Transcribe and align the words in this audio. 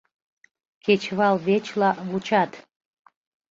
Кечывал 0.83 1.35
вечла 1.47 1.89
вучат 2.09 2.51